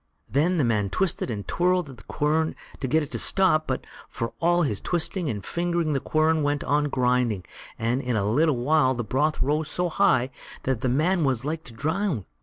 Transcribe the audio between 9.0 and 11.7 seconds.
broth rose so high that the man was like